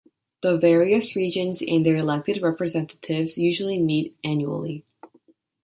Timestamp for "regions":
1.15-1.61